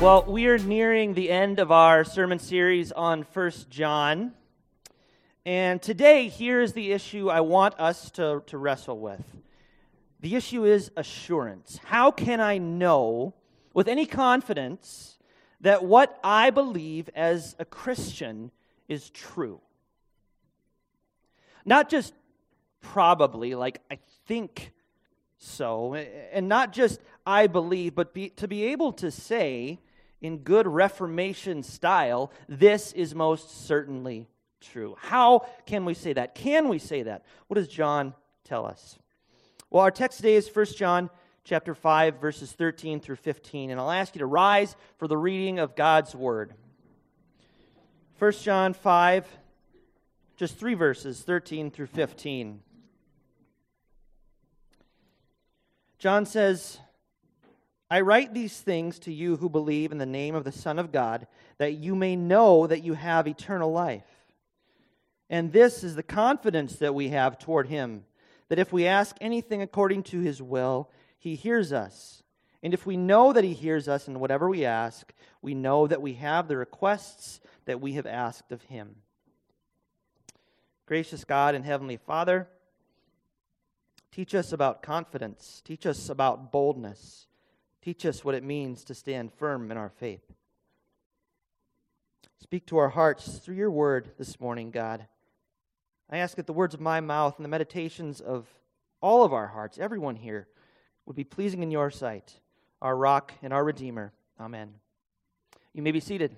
[0.00, 4.30] Well, we are nearing the end of our sermon series on First John.
[5.44, 9.24] And today, here is the issue I want us to, to wrestle with.
[10.20, 11.80] The issue is assurance.
[11.84, 13.34] How can I know
[13.74, 15.18] with any confidence
[15.62, 18.52] that what I believe as a Christian
[18.86, 19.60] is true?
[21.64, 22.14] Not just
[22.80, 24.70] probably, like I think
[25.38, 29.80] so, and not just I believe, but be, to be able to say,
[30.20, 34.28] in good Reformation style, this is most certainly
[34.60, 34.96] true.
[35.00, 36.34] How can we say that?
[36.34, 37.24] Can we say that?
[37.46, 38.98] What does John tell us?
[39.70, 41.10] Well, our text today is 1 John
[41.44, 45.58] chapter 5 verses 13 through 15, and I'll ask you to rise for the reading
[45.58, 46.54] of God's word.
[48.18, 49.26] 1 John 5
[50.38, 52.60] just 3 verses 13 through 15.
[55.98, 56.78] John says,
[57.90, 60.92] I write these things to you who believe in the name of the Son of
[60.92, 64.04] God, that you may know that you have eternal life.
[65.30, 68.04] And this is the confidence that we have toward him,
[68.48, 72.22] that if we ask anything according to his will, he hears us.
[72.62, 76.02] And if we know that he hears us in whatever we ask, we know that
[76.02, 78.96] we have the requests that we have asked of him.
[80.86, 82.48] Gracious God and Heavenly Father,
[84.10, 87.27] teach us about confidence, teach us about boldness.
[87.82, 90.24] Teach us what it means to stand firm in our faith.
[92.40, 95.06] Speak to our hearts through your word this morning, God.
[96.10, 98.46] I ask that the words of my mouth and the meditations of
[99.00, 100.48] all of our hearts, everyone here,
[101.06, 102.40] would be pleasing in your sight,
[102.80, 104.12] our rock and our redeemer.
[104.40, 104.74] Amen.
[105.72, 106.36] You may be seated.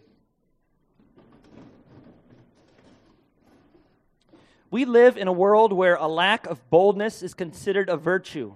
[4.70, 8.54] We live in a world where a lack of boldness is considered a virtue.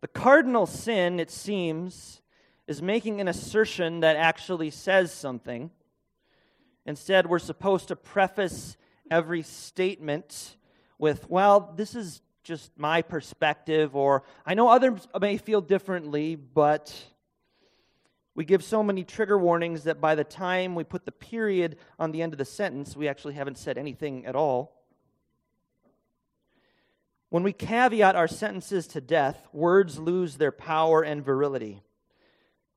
[0.00, 2.22] The cardinal sin, it seems,
[2.68, 5.70] is making an assertion that actually says something.
[6.86, 8.76] Instead, we're supposed to preface
[9.10, 10.56] every statement
[10.98, 16.94] with, well, this is just my perspective, or I know others may feel differently, but
[18.34, 22.12] we give so many trigger warnings that by the time we put the period on
[22.12, 24.77] the end of the sentence, we actually haven't said anything at all.
[27.30, 31.82] When we caveat our sentences to death, words lose their power and virility.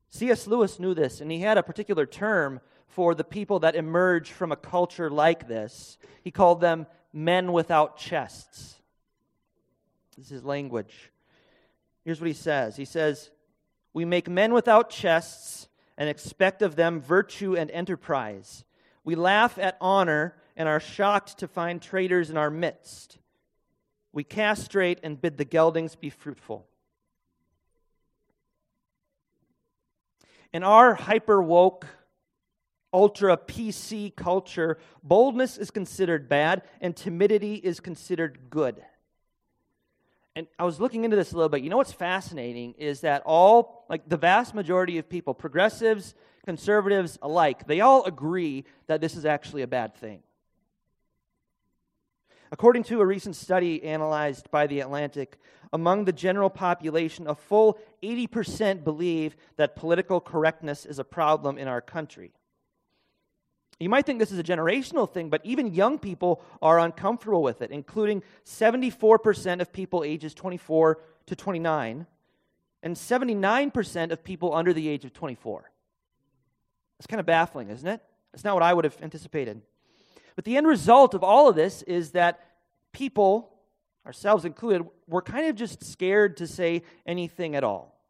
[0.10, 0.46] C.S.
[0.46, 4.52] Lewis knew this, and he had a particular term for the people that emerge from
[4.52, 5.98] a culture like this.
[6.22, 8.76] He called them men without chests.
[10.18, 11.12] This is language.
[12.04, 13.32] Here's what he says He says,
[13.94, 18.66] We make men without chests and expect of them virtue and enterprise.
[19.04, 23.18] We laugh at honor and are shocked to find traitors in our midst.
[24.14, 26.68] We castrate and bid the geldings be fruitful.
[30.54, 31.88] In our hyper woke,
[32.94, 38.84] ultra PC culture, boldness is considered bad and timidity is considered good.
[40.36, 41.62] And I was looking into this a little bit.
[41.62, 47.18] You know what's fascinating is that all, like the vast majority of people, progressives, conservatives
[47.22, 50.22] alike, they all agree that this is actually a bad thing.
[52.52, 55.38] According to a recent study analyzed by The Atlantic,
[55.72, 61.70] among the general population, a full 80% believe that political correctness is a problem in
[61.70, 62.34] our country.
[63.80, 67.62] You might think this is a generational thing, but even young people are uncomfortable with
[67.62, 72.06] it, including 74% of people ages 24 to 29
[72.84, 75.72] and 79% of people under the age of 24.
[77.00, 78.02] It's kind of baffling, isn't it?
[78.34, 79.62] It's not what I would have anticipated.
[80.42, 82.40] But the end result of all of this is that
[82.94, 83.54] people,
[84.08, 88.02] ourselves included, we're kind of just scared to say anything at all.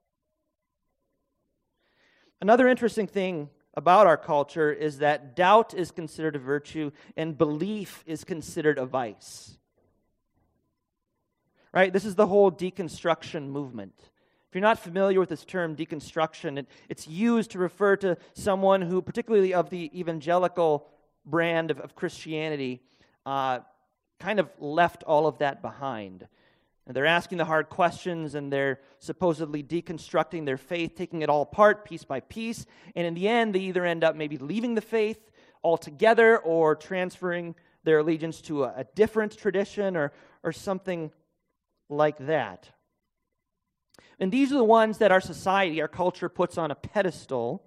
[2.39, 8.01] Another interesting thing about our culture is that doubt is considered a virtue and belief
[8.07, 9.57] is considered a vice.
[11.73, 11.91] Right?
[11.91, 13.95] This is the whole deconstruction movement.
[13.97, 18.83] If you're not familiar with this term, deconstruction, it, it's used to refer to someone
[18.83, 20.87] who, particularly of the evangelical
[21.25, 22.81] brand of, of Christianity,
[23.25, 23.59] uh,
[24.19, 26.27] kind of left all of that behind.
[26.87, 31.43] And they're asking the hard questions and they're supposedly deconstructing their faith, taking it all
[31.43, 32.65] apart piece by piece.
[32.95, 35.31] And in the end, they either end up maybe leaving the faith
[35.63, 40.11] altogether or transferring their allegiance to a, a different tradition or,
[40.43, 41.11] or something
[41.89, 42.69] like that.
[44.19, 47.63] And these are the ones that our society, our culture puts on a pedestal.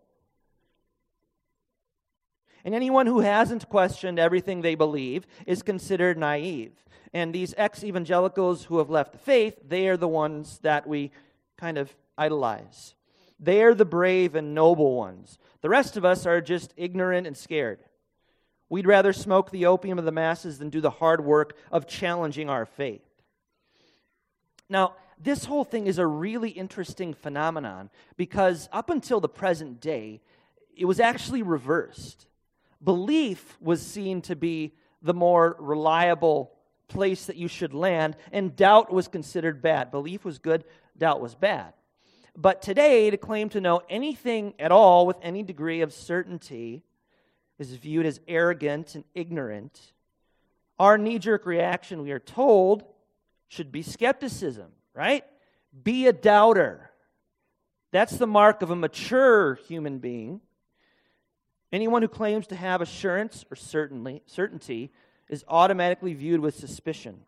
[2.65, 6.73] And anyone who hasn't questioned everything they believe is considered naive.
[7.13, 11.13] And these ex evangelicals who have left the faith, they are the ones that we
[11.57, 12.95] kind of idolize.
[13.39, 15.39] They are the brave and noble ones.
[15.61, 17.81] The rest of us are just ignorant and scared.
[18.69, 22.49] We'd rather smoke the opium of the masses than do the hard work of challenging
[22.49, 23.03] our faith.
[24.69, 30.23] Now, this whole thing is a really interesting phenomenon because up until the present day,
[30.77, 32.27] it was actually reversed.
[32.85, 36.53] Belief was seen to be the more reliable
[36.89, 39.91] place that you should land, and doubt was considered bad.
[39.91, 40.65] Belief was good,
[40.97, 41.73] doubt was bad.
[42.37, 46.83] But today, to claim to know anything at all with any degree of certainty
[47.59, 49.93] is viewed as arrogant and ignorant.
[50.79, 52.85] Our knee jerk reaction, we are told,
[53.49, 55.25] should be skepticism, right?
[55.83, 56.91] Be a doubter.
[57.93, 60.41] That's the mark of a mature human being.
[61.75, 64.93] Anyone who claims to have assurance or certainly, certainty
[65.29, 67.23] is automatically viewed with suspicion.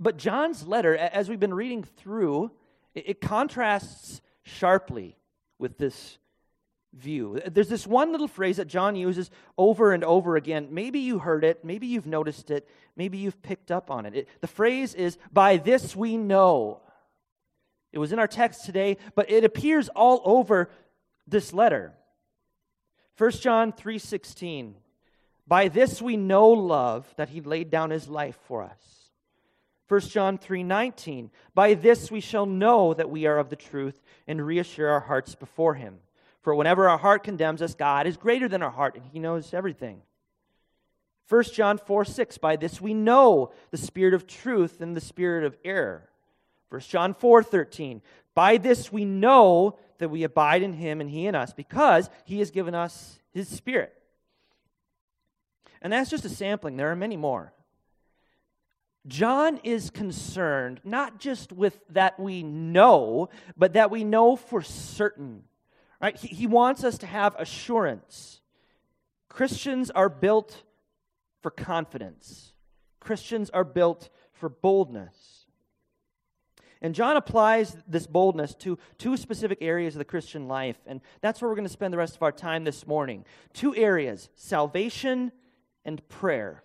[0.00, 2.50] But John's letter, as we've been reading through,
[2.94, 5.18] it, contrasts sharply
[5.58, 6.16] with this
[6.94, 7.42] view.
[7.46, 10.68] There's this one little phrase that John uses over and over again.
[10.70, 12.66] Maybe you heard it, maybe you've noticed it,
[12.96, 14.14] maybe you've picked up on it.
[14.14, 14.28] it.
[14.40, 16.80] The phrase is, By this we know.
[17.92, 20.70] It was in our text today, but it appears all over
[21.26, 21.92] this letter.
[23.16, 24.74] 1 John 3:16
[25.46, 29.10] By this we know love that he laid down his life for us.
[29.88, 34.44] 1 John 3:19 By this we shall know that we are of the truth and
[34.44, 36.00] reassure our hearts before him.
[36.44, 39.54] For whenever our heart condemns us, God is greater than our heart, and He knows
[39.54, 40.02] everything.
[41.26, 45.44] 1 John 4 6, by this we know the spirit of truth and the spirit
[45.44, 46.10] of error.
[46.68, 48.02] 1 John 4 13,
[48.34, 52.38] by this we know that we abide in Him and He in us, because He
[52.40, 53.94] has given us His Spirit.
[55.80, 57.52] And that's just a sampling, there are many more.
[59.06, 65.44] John is concerned not just with that we know, but that we know for certain
[66.04, 66.18] Right?
[66.18, 68.42] He, he wants us to have assurance.
[69.30, 70.62] Christians are built
[71.40, 72.52] for confidence,
[73.00, 75.43] Christians are built for boldness.
[76.82, 81.40] And John applies this boldness to two specific areas of the Christian life, and that's
[81.40, 83.24] where we're going to spend the rest of our time this morning.
[83.52, 85.32] Two areas salvation
[85.84, 86.62] and prayer.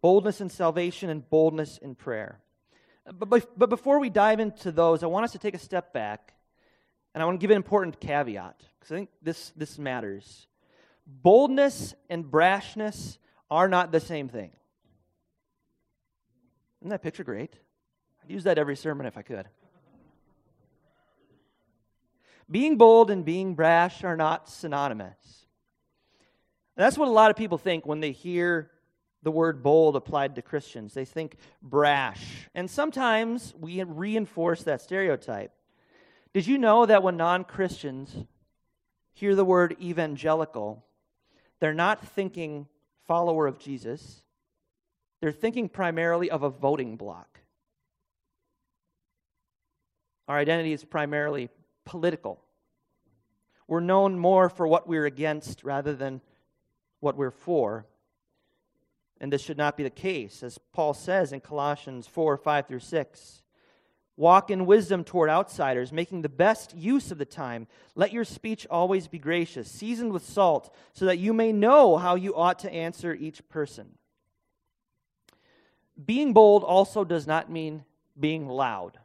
[0.00, 2.40] Boldness in salvation and boldness in prayer.
[3.12, 6.34] But, but before we dive into those, I want us to take a step back
[7.14, 10.46] and I want to give an important caveat because I think this, this matters.
[11.06, 13.18] Boldness and brashness
[13.50, 14.50] are not the same thing.
[16.80, 17.54] Isn't that picture great?
[18.30, 19.46] Use that every sermon if I could.
[22.50, 25.46] Being bold and being brash are not synonymous.
[26.76, 28.70] And that's what a lot of people think when they hear
[29.22, 30.94] the word bold applied to Christians.
[30.94, 32.48] They think brash.
[32.54, 35.52] And sometimes we reinforce that stereotype.
[36.32, 38.14] Did you know that when non Christians
[39.12, 40.84] hear the word evangelical,
[41.58, 42.66] they're not thinking
[43.06, 44.22] follower of Jesus,
[45.20, 47.29] they're thinking primarily of a voting bloc.
[50.30, 51.48] Our identity is primarily
[51.84, 52.40] political.
[53.66, 56.20] We're known more for what we're against rather than
[57.00, 57.84] what we're for.
[59.20, 62.78] And this should not be the case, as Paul says in Colossians 4 5 through
[62.78, 63.42] 6.
[64.16, 67.66] Walk in wisdom toward outsiders, making the best use of the time.
[67.96, 72.14] Let your speech always be gracious, seasoned with salt, so that you may know how
[72.14, 73.98] you ought to answer each person.
[76.06, 77.84] Being bold also does not mean
[78.16, 78.96] being loud.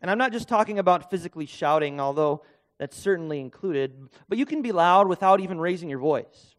[0.00, 2.42] And I'm not just talking about physically shouting, although
[2.78, 6.54] that's certainly included, but you can be loud without even raising your voice.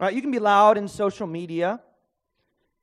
[0.00, 1.80] Right, you can be loud in social media.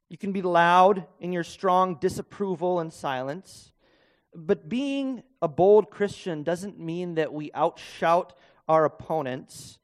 [0.09, 3.71] You can be loud in your strong disapproval and silence.
[4.35, 8.31] But being a bold Christian doesn't mean that we outshout
[8.67, 9.77] our opponents,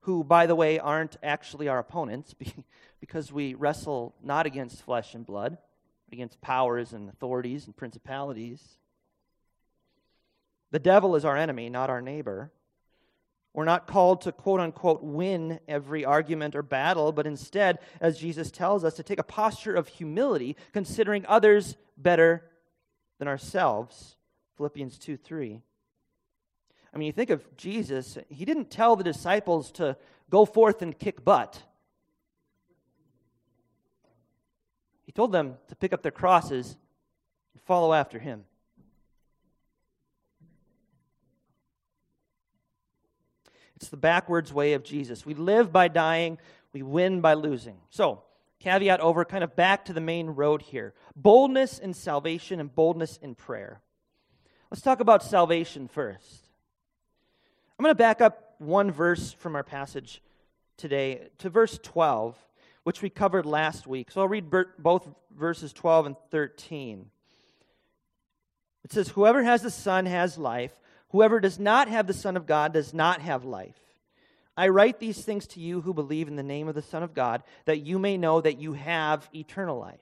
[0.00, 2.34] who, by the way, aren't actually our opponents,
[3.00, 5.58] because we wrestle not against flesh and blood,
[6.06, 8.76] but against powers and authorities and principalities.
[10.70, 12.52] The devil is our enemy, not our neighbor.
[13.52, 18.50] We're not called to quote unquote win every argument or battle, but instead, as Jesus
[18.50, 22.44] tells us, to take a posture of humility, considering others better
[23.18, 24.16] than ourselves.
[24.56, 25.62] Philippians 2 3.
[26.92, 29.96] I mean, you think of Jesus, he didn't tell the disciples to
[30.28, 31.62] go forth and kick butt.
[35.04, 36.76] He told them to pick up their crosses
[37.52, 38.44] and follow after him.
[43.80, 45.24] It's the backwards way of Jesus.
[45.24, 46.38] We live by dying,
[46.74, 47.78] we win by losing.
[47.88, 48.22] So,
[48.58, 53.16] caveat over, kind of back to the main road here boldness in salvation and boldness
[53.22, 53.80] in prayer.
[54.70, 56.48] Let's talk about salvation first.
[57.78, 60.22] I'm going to back up one verse from our passage
[60.76, 62.36] today to verse 12,
[62.84, 64.10] which we covered last week.
[64.10, 67.06] So I'll read both verses 12 and 13.
[68.84, 70.72] It says, Whoever has the Son has life.
[71.10, 73.78] Whoever does not have the Son of God does not have life.
[74.56, 77.14] I write these things to you who believe in the name of the Son of
[77.14, 80.00] God, that you may know that you have eternal life.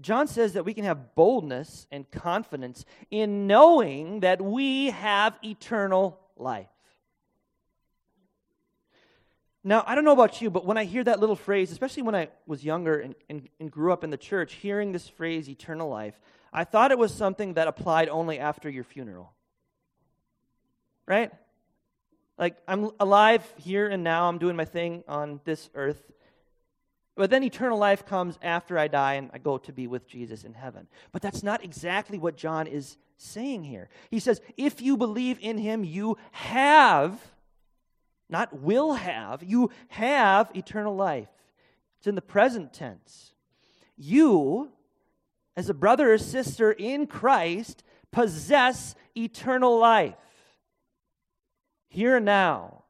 [0.00, 6.18] John says that we can have boldness and confidence in knowing that we have eternal
[6.36, 6.71] life.
[9.64, 12.16] Now, I don't know about you, but when I hear that little phrase, especially when
[12.16, 15.88] I was younger and, and, and, grew up in the church, hearing this phrase, eternal
[15.88, 16.18] life,
[16.52, 19.32] I thought it was something that applied only after your funeral.
[21.06, 21.30] Right?
[22.38, 26.10] Like, I'm alive here and now, I'm doing my thing on this earth.
[27.14, 30.44] But then eternal life comes after I die and I go to be with Jesus
[30.44, 30.88] in heaven.
[31.12, 33.90] But that's not exactly what John is saying here.
[34.10, 37.31] He says, if you believe in him, you have,
[38.32, 41.28] not will have, you have eternal life.
[41.98, 43.34] It's in the present tense.
[43.96, 44.70] You,
[45.56, 50.16] as a brother or sister in Christ, possess eternal life.
[51.88, 52.82] Here and now,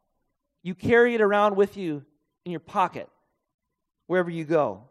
[0.63, 2.05] you carry it around with you
[2.45, 3.09] in your pocket
[4.07, 4.85] wherever you go.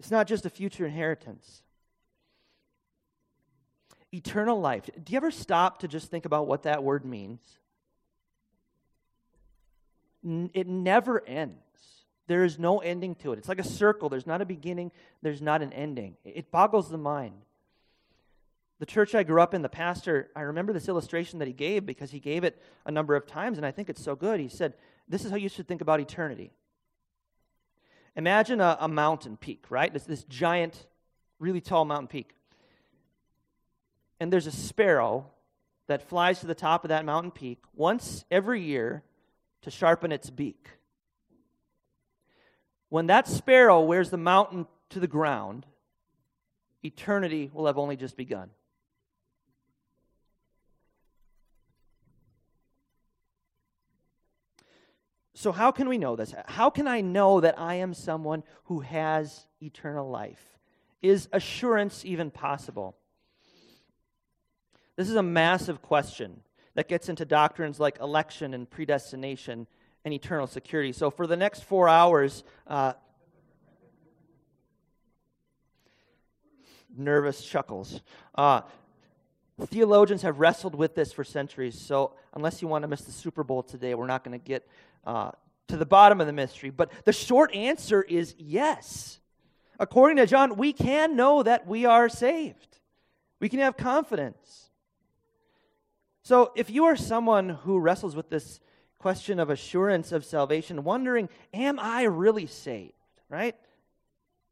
[0.00, 1.62] It's not just a future inheritance.
[4.12, 4.90] Eternal life.
[5.02, 7.40] Do you ever stop to just think about what that word means?
[10.24, 11.58] It never ends.
[12.26, 13.38] There is no ending to it.
[13.38, 14.08] It's like a circle.
[14.08, 16.16] There's not a beginning, there's not an ending.
[16.24, 17.34] It boggles the mind.
[18.80, 21.86] The church I grew up in, the pastor, I remember this illustration that he gave
[21.86, 24.40] because he gave it a number of times, and I think it's so good.
[24.40, 24.74] He said,
[25.08, 26.50] This is how you should think about eternity.
[28.16, 29.92] Imagine a, a mountain peak, right?
[29.92, 30.86] This giant,
[31.38, 32.34] really tall mountain peak.
[34.18, 35.30] And there's a sparrow
[35.86, 39.02] that flies to the top of that mountain peak once every year
[39.64, 40.68] to sharpen its beak.
[42.90, 45.64] When that sparrow wears the mountain to the ground,
[46.82, 48.50] eternity will have only just begun.
[55.32, 56.34] So, how can we know this?
[56.46, 60.58] How can I know that I am someone who has eternal life?
[61.02, 62.96] Is assurance even possible?
[64.96, 66.42] This is a massive question
[66.74, 69.66] that gets into doctrines like election and predestination
[70.04, 70.92] and eternal security.
[70.92, 72.94] So, for the next four hours, uh,
[76.96, 78.00] nervous chuckles.
[78.34, 78.62] Uh,
[79.66, 81.80] theologians have wrestled with this for centuries.
[81.80, 84.66] So, unless you want to miss the Super Bowl today, we're not going to get
[85.04, 85.30] uh,
[85.68, 86.70] to the bottom of the mystery.
[86.70, 89.18] But the short answer is yes.
[89.78, 92.78] According to John, we can know that we are saved,
[93.40, 94.70] we can have confidence.
[96.24, 98.58] So, if you are someone who wrestles with this
[98.98, 102.94] question of assurance of salvation, wondering, am I really saved?
[103.28, 103.54] Right?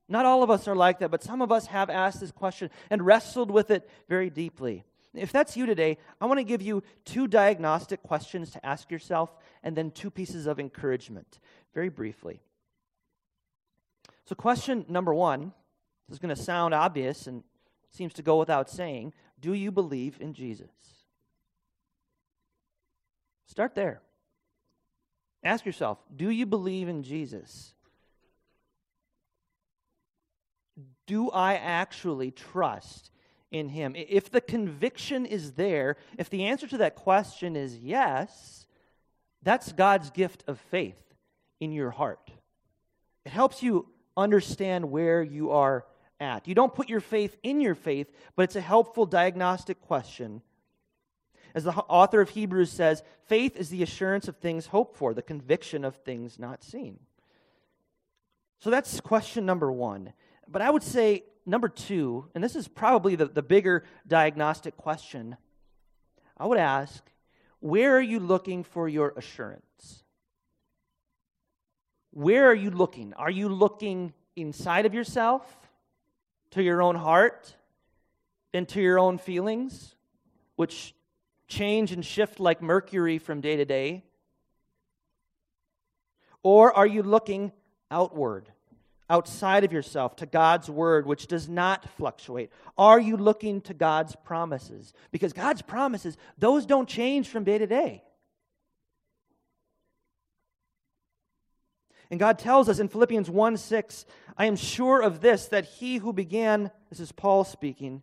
[0.06, 2.68] Not all of us are like that, but some of us have asked this question
[2.90, 4.84] and wrestled with it very deeply.
[5.14, 9.34] If that's you today, I want to give you two diagnostic questions to ask yourself
[9.62, 11.38] and then two pieces of encouragement,
[11.72, 12.42] very briefly.
[14.26, 15.52] So, question number one
[16.08, 17.42] this is going to sound obvious and
[17.90, 20.68] seems to go without saying Do you believe in Jesus?
[23.52, 24.00] Start there.
[25.44, 27.74] Ask yourself Do you believe in Jesus?
[31.06, 33.10] Do I actually trust
[33.50, 33.94] in Him?
[33.94, 38.66] If the conviction is there, if the answer to that question is yes,
[39.42, 41.12] that's God's gift of faith
[41.60, 42.30] in your heart.
[43.26, 45.84] It helps you understand where you are
[46.18, 46.48] at.
[46.48, 50.40] You don't put your faith in your faith, but it's a helpful diagnostic question.
[51.54, 55.22] As the author of Hebrews says, faith is the assurance of things hoped for, the
[55.22, 56.98] conviction of things not seen.
[58.60, 60.12] So that's question number one.
[60.48, 65.36] But I would say number two, and this is probably the, the bigger diagnostic question
[66.36, 67.04] I would ask,
[67.60, 70.02] where are you looking for your assurance?
[72.10, 73.14] Where are you looking?
[73.14, 75.44] Are you looking inside of yourself,
[76.50, 77.54] to your own heart,
[78.52, 79.94] into your own feelings,
[80.56, 80.94] which
[81.52, 84.04] change and shift like mercury from day to day?
[86.42, 87.52] Or are you looking
[87.90, 88.48] outward,
[89.08, 92.50] outside of yourself, to God's word, which does not fluctuate?
[92.76, 94.92] Are you looking to God's promises?
[95.12, 98.02] Because God's promises, those don't change from day to day.
[102.10, 104.04] And God tells us in Philippians 1 6,
[104.36, 108.02] I am sure of this, that he who began, this is Paul speaking,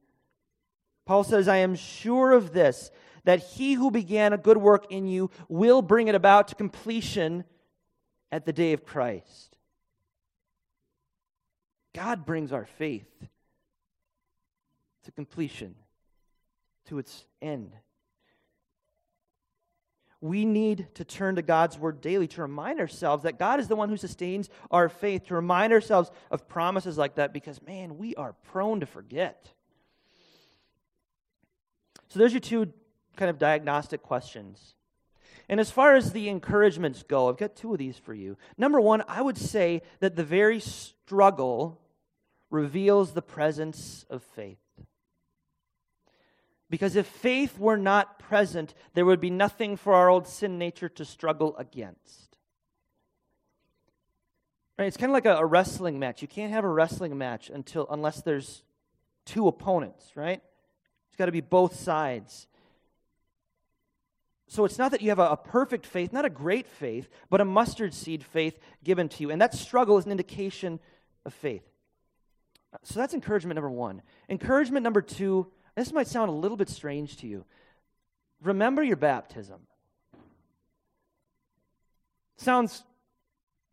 [1.06, 2.92] Paul says, I am sure of this,
[3.24, 7.44] that he who began a good work in you will bring it about to completion
[8.32, 9.58] at the day of Christ.
[11.94, 13.10] God brings our faith
[15.06, 15.76] to completion,
[16.88, 17.72] to its end.
[20.22, 23.76] We need to turn to God's word daily to remind ourselves that God is the
[23.76, 28.16] one who sustains our faith, to remind ourselves of promises like that because, man, we
[28.16, 29.50] are prone to forget.
[32.10, 32.74] So, there's your two
[33.20, 34.76] kind of diagnostic questions.
[35.50, 38.38] And as far as the encouragements go, I've got two of these for you.
[38.58, 41.82] Number one, I would say that the very struggle
[42.50, 44.58] reveals the presence of faith.
[46.70, 50.90] Because if faith were not present, there would be nothing for our old sin nature
[50.90, 52.38] to struggle against.
[54.78, 54.86] Right?
[54.86, 56.22] It's kind of like a, a wrestling match.
[56.22, 58.64] You can't have a wrestling match until unless there's
[59.26, 60.42] two opponents, right?
[61.08, 62.48] It's got to be both sides.
[64.50, 67.40] So it's not that you have a, a, perfect faith, not a great faith, but
[67.40, 69.30] a mustard seed faith given to you.
[69.30, 70.80] And that struggle is an indication
[71.24, 71.62] of faith.
[72.82, 74.02] So that's encouragement number one.
[74.28, 77.46] Encouragement number two, this might sound a little bit strange to you.
[78.42, 79.60] Remember your baptism.
[82.38, 82.84] Sounds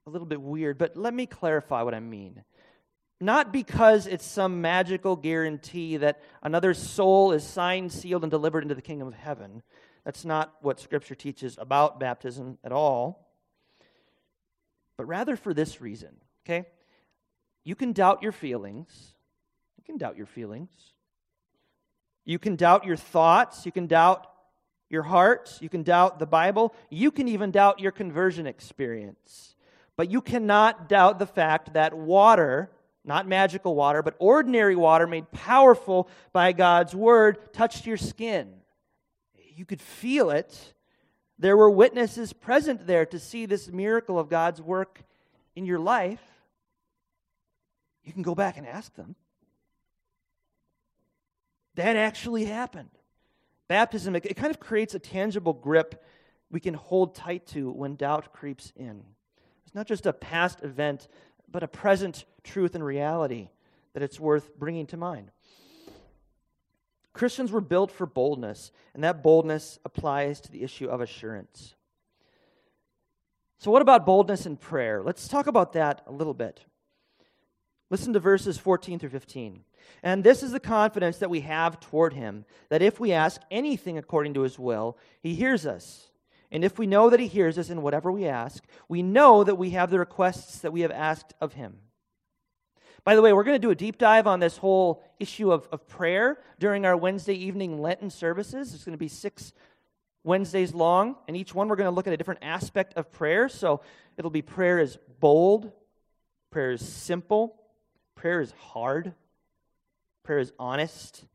[0.07, 2.45] a little bit weird, but let me clarify what I mean.
[3.19, 8.75] Not because it's some magical guarantee that another soul is signed, sealed, and delivered into
[8.75, 9.63] the kingdom of heaven.
[10.07, 13.29] That's not what Scripture teaches about baptism at all.
[14.97, 16.11] But rather for this reason,
[16.45, 16.69] okay?
[17.65, 19.15] You can doubt your feelings.
[19.77, 20.71] You can doubt your feelings.
[22.25, 23.67] You can doubt your thoughts.
[23.67, 24.29] You can doubt
[24.89, 25.59] your heart.
[25.61, 26.73] You can doubt the Bible.
[26.89, 29.57] You can even doubt your conversion experience.
[29.97, 32.71] But you cannot doubt the fact that water,
[33.05, 38.56] not magical water, but ordinary water made powerful by God's word, touched your skin
[39.57, 40.75] you could feel it.
[41.39, 45.03] There were witnesses present there to see this miracle of God's work
[45.55, 46.23] in your life.
[48.05, 49.17] You can go back and ask them.
[51.75, 52.91] That actually happened.
[53.69, 56.03] Baptism, it, it kind of creates a tangible grip
[56.51, 59.03] we can hold tight to when doubt creeps in.
[59.67, 61.09] It's not just a past event,
[61.51, 63.49] but a present truth and reality
[63.95, 65.31] that it's worth bringing to mind.
[67.17, 71.75] Christians were built for boldness, and that boldness applies to the issue of assurance.
[73.59, 75.03] So, what about boldness in prayer?
[75.03, 76.65] Let's talk about that a little bit.
[77.89, 79.65] Listen to verses 14 through 15.
[80.03, 83.97] And this is the confidence that we have toward him, that if we ask anything
[83.97, 86.11] according to his will, he hears us.
[86.51, 89.57] And if we know that he hears us in whatever we ask, we know that
[89.57, 91.79] we have the requests that we have asked of him.
[93.07, 95.69] By the way, we're going to do a deep dive on this whole issue of,
[95.71, 98.75] of prayer during our Wednesday evening Lenten services.
[98.75, 99.53] It's going to be six
[100.25, 103.49] Wednesdays long, and each one we're going to look at a different aspect of prayer.
[103.49, 103.81] So
[104.19, 105.71] it'll be prayer is bold,
[106.51, 107.55] prayer is simple,
[108.17, 109.15] prayer is hard,
[110.25, 111.27] prayer is honest,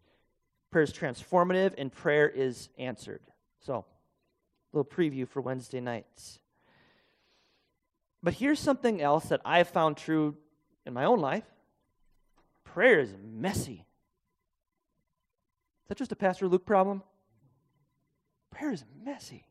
[0.71, 3.21] prayer is transformative, and prayer is answered.
[3.61, 3.85] So,
[4.73, 6.39] a little preview for Wednesday nights.
[8.21, 10.35] But here's something else that I've found true
[10.85, 11.45] in my own life
[12.73, 13.85] prayer is messy.
[15.83, 17.03] Is that just a Pastor Luke problem?
[18.49, 19.45] Prayer is messy.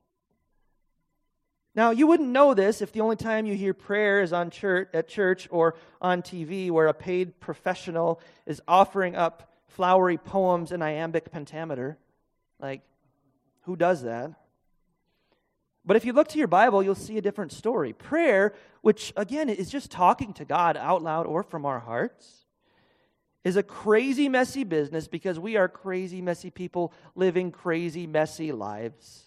[1.74, 4.88] Now, you wouldn't know this if the only time you hear prayer is on church,
[4.92, 10.82] at church or on TV where a paid professional is offering up flowery poems in
[10.82, 11.96] iambic pentameter.
[12.58, 12.82] Like,
[13.62, 14.32] who does that?
[15.84, 17.92] But if you look to your Bible, you'll see a different story.
[17.92, 18.52] Prayer,
[18.82, 22.46] which again is just talking to God out loud or from our hearts,
[23.44, 29.24] is a crazy, messy business because we are crazy, messy people living crazy, messy lives.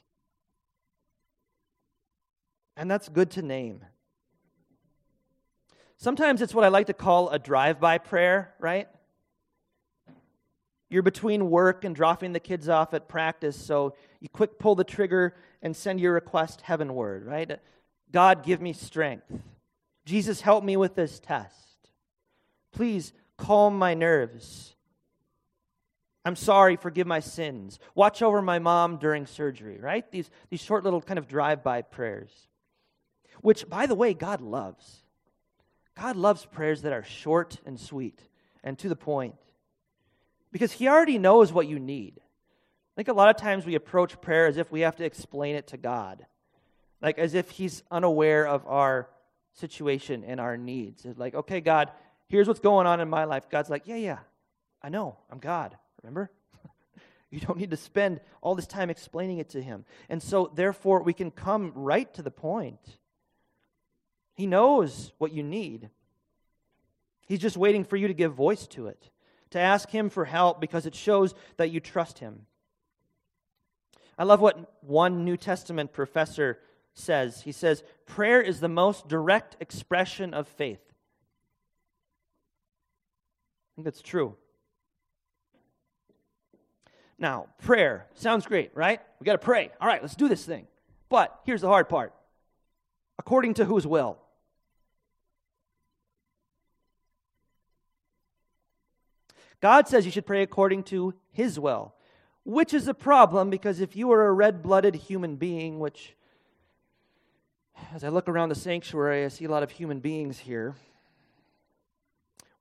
[2.78, 3.86] And that's good to name.
[5.98, 8.88] Sometimes it's what I like to call a drive by prayer, right?
[10.90, 14.84] You're between work and dropping the kids off at practice, so you quick pull the
[14.84, 17.60] trigger and send your request heavenward, right?
[18.12, 19.26] God, give me strength.
[20.06, 21.90] Jesus, help me with this test.
[22.72, 24.76] Please calm my nerves.
[26.26, 27.80] I'm sorry, forgive my sins.
[27.96, 30.10] Watch over my mom during surgery, right?
[30.12, 32.32] These, these short little kind of drive by prayers,
[33.42, 35.04] which, by the way, God loves.
[35.96, 38.20] God loves prayers that are short and sweet
[38.64, 39.36] and to the point
[40.52, 42.20] because He already knows what you need.
[42.20, 45.56] I think a lot of times we approach prayer as if we have to explain
[45.56, 46.26] it to God,
[47.02, 49.10] like as if He's unaware of our
[49.54, 51.06] situation and our needs.
[51.06, 51.92] It's like, okay, God,
[52.28, 53.50] here's what's going on in my life.
[53.50, 54.20] God's like, yeah, yeah,
[54.82, 55.76] I know, I'm God.
[56.02, 56.32] Remember?
[57.30, 59.86] you don't need to spend all this time explaining it to Him.
[60.10, 62.98] And so, therefore, we can come right to the point.
[64.34, 65.90] He knows what you need.
[67.28, 69.10] He's just waiting for you to give voice to it
[69.54, 72.48] to ask Him for help because it shows that you trust Him.
[74.18, 76.58] I love what one New Testament professor
[76.96, 77.44] says.
[77.44, 80.93] He says, Prayer is the most direct expression of faith.
[83.74, 84.36] I think that's true.
[87.18, 89.00] Now, prayer sounds great, right?
[89.20, 89.72] We got to pray.
[89.82, 90.68] All right, let's do this thing.
[91.10, 92.14] But here's the hard part
[93.18, 94.18] according to whose will?
[99.62, 101.94] God says you should pray according to His will,
[102.44, 106.18] which is a problem because if you are a red blooded human being, which,
[107.94, 110.76] as I look around the sanctuary, I see a lot of human beings here,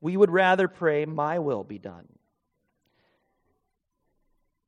[0.03, 2.07] we would rather pray, My will be done.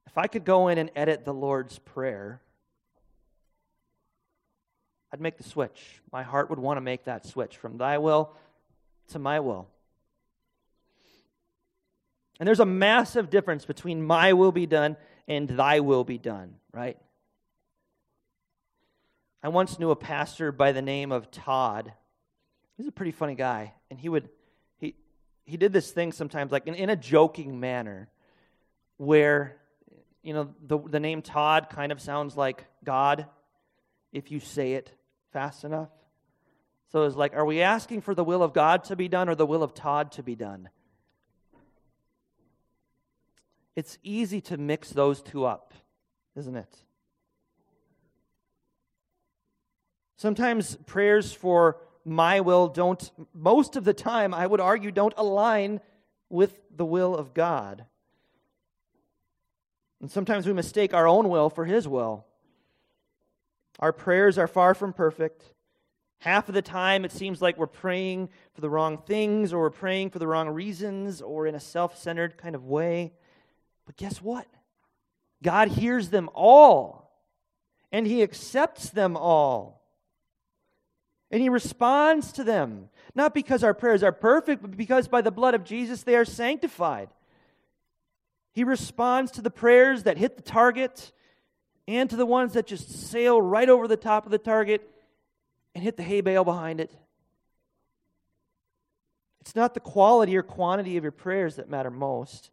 [0.06, 2.40] If I could go in and edit the Lord's Prayer,
[5.12, 6.00] I'd make the switch.
[6.12, 8.32] My heart would want to make that switch from thy will
[9.08, 9.68] to my will.
[12.38, 16.54] And there's a massive difference between my will be done and thy will be done,
[16.72, 16.96] right?
[19.42, 21.92] I once knew a pastor by the name of Todd.
[22.76, 24.28] He's a pretty funny guy, and he would
[25.44, 28.08] he did this thing sometimes like in, in a joking manner
[28.96, 29.56] where
[30.22, 33.26] you know the the name Todd kind of sounds like God
[34.12, 34.92] if you say it
[35.32, 35.90] fast enough.
[36.92, 39.34] So it's like are we asking for the will of God to be done or
[39.34, 40.68] the will of Todd to be done?
[43.76, 45.74] It's easy to mix those two up,
[46.36, 46.76] isn't it?
[50.16, 55.80] Sometimes prayers for my will don't, most of the time, I would argue, don't align
[56.28, 57.84] with the will of God.
[60.00, 62.26] And sometimes we mistake our own will for His will.
[63.78, 65.42] Our prayers are far from perfect.
[66.18, 69.70] Half of the time, it seems like we're praying for the wrong things, or we're
[69.70, 73.12] praying for the wrong reasons, or in a self centered kind of way.
[73.86, 74.46] But guess what?
[75.42, 77.10] God hears them all,
[77.92, 79.83] and He accepts them all.
[81.30, 85.30] And He responds to them, not because our prayers are perfect, but because by the
[85.30, 87.08] blood of Jesus they are sanctified.
[88.52, 91.12] He responds to the prayers that hit the target
[91.88, 94.88] and to the ones that just sail right over the top of the target
[95.74, 96.92] and hit the hay bale behind it.
[99.40, 102.50] It's not the quality or quantity of your prayers that matter most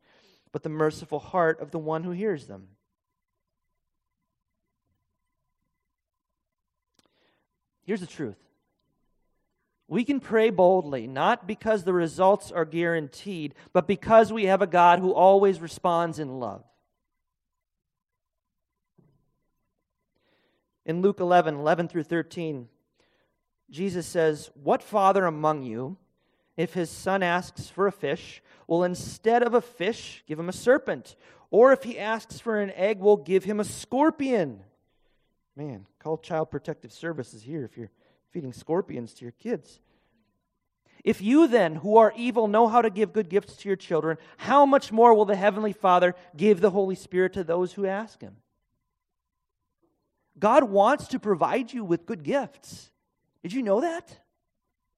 [0.52, 2.68] but the merciful heart of the one who hears them.
[7.84, 8.38] Here's the truth
[9.92, 14.68] we can pray boldly, not because the results are guaranteed, but because we have a
[14.68, 16.64] God who always responds in love.
[20.86, 22.70] In Luke 11, 11 through 13,
[23.70, 25.98] Jesus says, What father among you,
[26.56, 30.54] if his son asks for a fish, will instead of a fish give him a
[30.54, 31.18] serpent?
[31.50, 34.62] Or if he asks for an egg, will give him a scorpion?
[35.54, 37.92] Man, call Child Protective Services here if you're
[38.32, 39.80] feeding scorpions to your kids.
[41.04, 44.18] If you then, who are evil, know how to give good gifts to your children,
[44.38, 48.22] how much more will the Heavenly Father give the Holy Spirit to those who ask
[48.22, 48.38] Him?
[50.38, 52.92] God wants to provide you with good gifts.
[53.44, 54.20] Did you know that?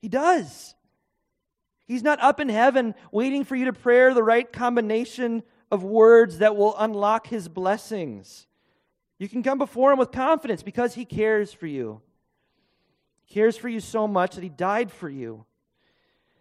[0.01, 0.75] He does.
[1.85, 6.39] He's not up in heaven waiting for you to pray the right combination of words
[6.39, 8.47] that will unlock his blessings.
[9.19, 12.01] You can come before him with confidence because he cares for you.
[13.29, 15.45] Cares for you so much that he died for you.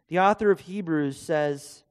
[0.08, 1.84] The author of Hebrews says,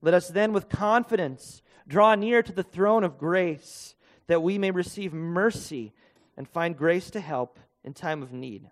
[0.00, 3.94] Let us then with confidence draw near to the throne of grace
[4.28, 5.92] that we may receive mercy
[6.36, 8.70] and find grace to help in time of need.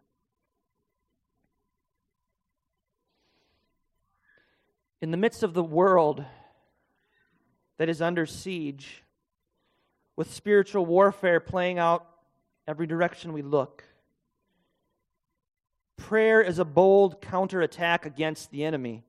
[5.00, 6.24] in the midst of the world
[7.76, 9.04] that is under siege,
[10.16, 12.06] with spiritual warfare playing out
[12.66, 13.84] every direction we look.
[15.98, 19.04] Prayer is a bold counterattack against the enemy.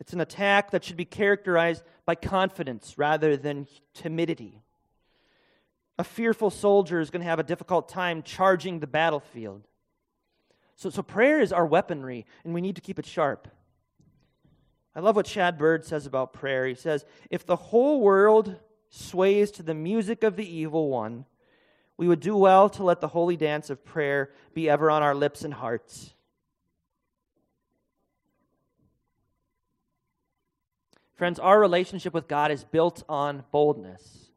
[0.00, 4.62] It's an attack that should be characterized by confidence rather than timidity.
[5.98, 9.66] A fearful soldier is going to have a difficult time charging the battlefield.
[10.76, 13.48] So, so prayer is our weaponry, and we need to keep it sharp.
[14.94, 16.66] I love what Chad Bird says about prayer.
[16.66, 18.56] He says, If the whole world
[18.90, 21.24] sways to the music of the evil one,
[21.98, 25.14] we would do well to let the holy dance of prayer be ever on our
[25.14, 26.12] lips and hearts.
[31.14, 34.30] Friends, our relationship with God is built on boldness,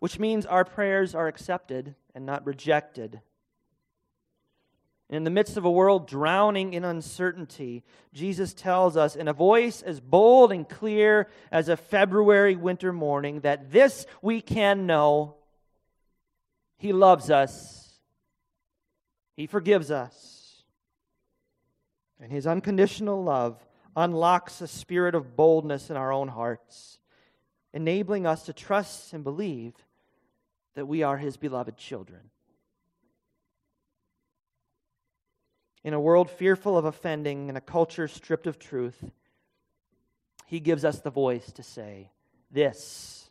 [0.00, 3.20] which means our prayers are accepted and not rejected.
[5.08, 9.80] In the midst of a world drowning in uncertainty, Jesus tells us in a voice
[9.82, 15.36] as bold and clear as a February winter morning that this we can know.
[16.76, 18.00] He loves us,
[19.36, 20.64] He forgives us,
[22.20, 23.64] and His unconditional love
[23.94, 26.98] unlocks a spirit of boldness in our own hearts,
[27.72, 29.72] enabling us to trust and believe
[30.74, 32.30] that we are His beloved children.
[35.86, 39.04] In a world fearful of offending and a culture stripped of truth,
[40.44, 42.10] He gives us the voice to say,
[42.50, 43.30] This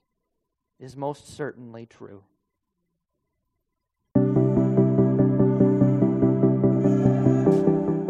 [0.80, 2.24] is most certainly true.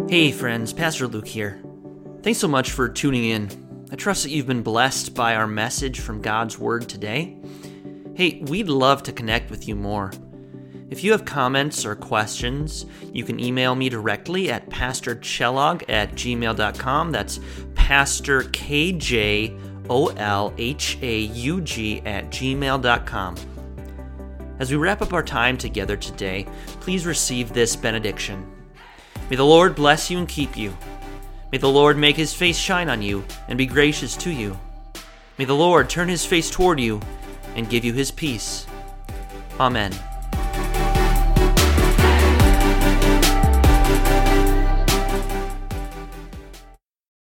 [0.07, 1.59] Hey, friends, Pastor Luke here.
[2.21, 3.87] Thanks so much for tuning in.
[3.91, 7.35] I trust that you've been blessed by our message from God's Word today.
[8.13, 10.11] Hey, we'd love to connect with you more.
[10.89, 17.11] If you have comments or questions, you can email me directly at pastorkjolhaug at gmail.com.
[17.11, 17.39] That's
[17.73, 19.51] pastor K-J-O-L-H-A-U-G
[22.05, 23.35] at gmail.com.
[24.57, 26.47] As we wrap up our time together today,
[26.79, 28.49] please receive this benediction.
[29.29, 30.77] May the Lord bless you and keep you.
[31.51, 34.57] May the Lord make his face shine on you and be gracious to you.
[35.37, 37.01] May the Lord turn his face toward you
[37.55, 38.67] and give you his peace.
[39.59, 39.91] Amen.